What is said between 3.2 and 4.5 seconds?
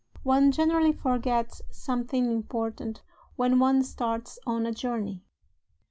when one starts